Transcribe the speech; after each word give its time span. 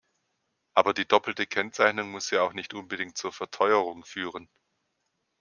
Aber 0.73 0.95
die 0.95 1.07
doppelte 1.07 1.45
Kennzeichnung 1.45 2.09
muss 2.09 2.31
ja 2.31 2.41
auch 2.41 2.53
nicht 2.53 2.73
unbedingt 2.73 3.19
zur 3.19 3.31
Verteuerung 3.31 4.03
führen. 4.03 4.49